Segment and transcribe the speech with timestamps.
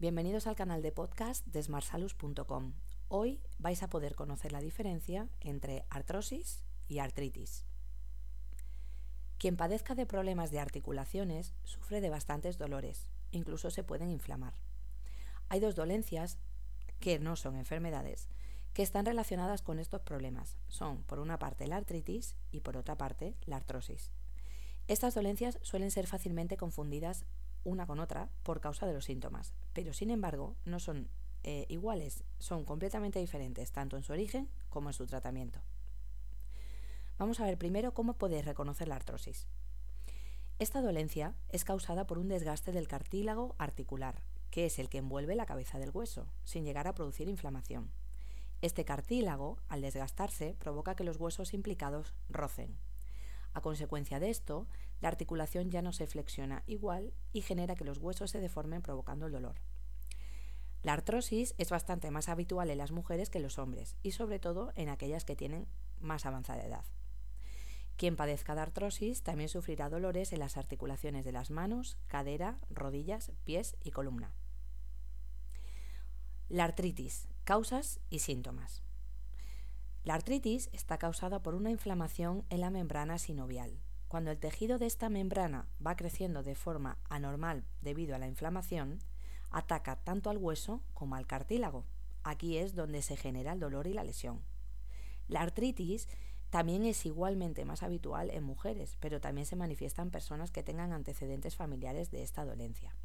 [0.00, 2.74] Bienvenidos al canal de podcast de smartsalus.com.
[3.08, 7.66] Hoy vais a poder conocer la diferencia entre artrosis y artritis.
[9.38, 14.54] Quien padezca de problemas de articulaciones sufre de bastantes dolores, incluso se pueden inflamar.
[15.48, 16.38] Hay dos dolencias,
[17.00, 18.28] que no son enfermedades,
[18.74, 20.58] que están relacionadas con estos problemas.
[20.68, 24.12] Son, por una parte, la artritis y por otra parte, la artrosis.
[24.86, 27.24] Estas dolencias suelen ser fácilmente confundidas
[27.68, 31.08] una con otra por causa de los síntomas, pero sin embargo no son
[31.44, 35.60] eh, iguales, son completamente diferentes tanto en su origen como en su tratamiento.
[37.18, 39.46] Vamos a ver primero cómo podéis reconocer la artrosis.
[40.58, 45.36] Esta dolencia es causada por un desgaste del cartílago articular, que es el que envuelve
[45.36, 47.92] la cabeza del hueso, sin llegar a producir inflamación.
[48.60, 52.76] Este cartílago, al desgastarse, provoca que los huesos implicados rocen.
[53.54, 54.66] A consecuencia de esto,
[55.00, 59.26] la articulación ya no se flexiona igual y genera que los huesos se deformen provocando
[59.26, 59.60] el dolor.
[60.82, 64.38] La artrosis es bastante más habitual en las mujeres que en los hombres y sobre
[64.38, 65.66] todo en aquellas que tienen
[66.00, 66.84] más avanzada edad.
[67.96, 73.32] Quien padezca de artrosis también sufrirá dolores en las articulaciones de las manos, cadera, rodillas,
[73.44, 74.32] pies y columna.
[76.48, 78.84] La artritis, causas y síntomas.
[80.04, 84.86] La artritis está causada por una inflamación en la membrana sinovial, cuando el tejido de
[84.86, 89.00] esta membrana va creciendo de forma anormal debido a la inflamación,
[89.50, 91.84] ataca tanto al hueso como al cartílago.
[92.22, 94.42] Aquí es donde se genera el dolor y la lesión.
[95.26, 96.08] La artritis
[96.50, 100.92] también es igualmente más habitual en mujeres, pero también se manifiesta en personas que tengan
[100.92, 102.96] antecedentes familiares de esta dolencia.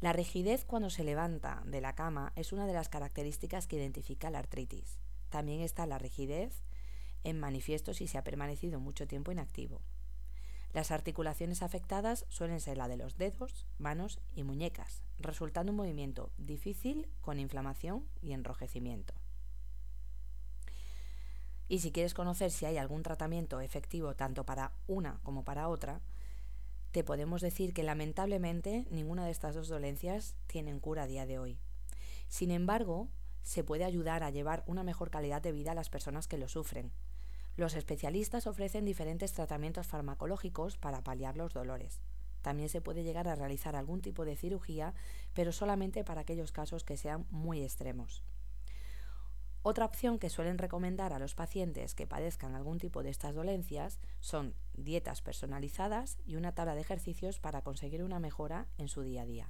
[0.00, 4.30] La rigidez cuando se levanta de la cama es una de las características que identifica
[4.30, 4.98] la artritis.
[5.30, 6.62] También está la rigidez
[7.24, 9.80] en manifiesto si se ha permanecido mucho tiempo inactivo.
[10.72, 16.32] Las articulaciones afectadas suelen ser la de los dedos, manos y muñecas, resultando un movimiento
[16.36, 19.14] difícil con inflamación y enrojecimiento.
[21.68, 26.00] Y si quieres conocer si hay algún tratamiento efectivo tanto para una como para otra,
[26.90, 31.38] te podemos decir que lamentablemente ninguna de estas dos dolencias tienen cura a día de
[31.38, 31.58] hoy.
[32.28, 33.08] Sin embargo,
[33.44, 36.48] se puede ayudar a llevar una mejor calidad de vida a las personas que lo
[36.48, 36.90] sufren,
[37.56, 42.00] los especialistas ofrecen diferentes tratamientos farmacológicos para paliar los dolores.
[42.42, 44.92] También se puede llegar a realizar algún tipo de cirugía,
[45.34, 48.24] pero solamente para aquellos casos que sean muy extremos.
[49.62, 53.98] Otra opción que suelen recomendar a los pacientes que padezcan algún tipo de estas dolencias
[54.20, 59.22] son dietas personalizadas y una tabla de ejercicios para conseguir una mejora en su día
[59.22, 59.48] a día.